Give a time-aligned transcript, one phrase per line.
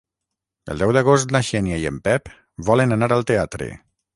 [0.73, 2.35] El deu d'agost na Xènia i en Pep
[2.71, 3.73] volen anar al teatre.